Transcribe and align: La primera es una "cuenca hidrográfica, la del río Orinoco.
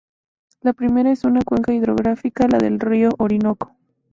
La 0.61 0.73
primera 0.73 1.11
es 1.11 1.25
una 1.25 1.43
"cuenca 1.45 1.73
hidrográfica, 1.75 2.47
la 2.51 2.57
del 2.57 2.79
río 2.79 3.09
Orinoco. 3.19 3.75